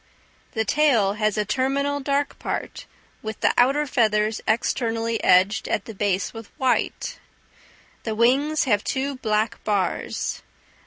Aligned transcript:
The 0.53 0.65
tail 0.65 1.13
has 1.13 1.37
a 1.37 1.45
terminal 1.45 1.99
dark 1.99 2.39
bar, 2.39 2.69
with 3.21 3.39
the 3.41 3.53
outer 3.55 3.85
feathers 3.85 4.41
externally 4.47 5.23
edged 5.23 5.67
at 5.67 5.85
the 5.85 5.93
base 5.93 6.33
with 6.33 6.47
white. 6.57 7.19
The 8.01 8.15
wings 8.15 8.63
have 8.63 8.83
two 8.83 9.17
black 9.17 9.63
bars. 9.63 10.41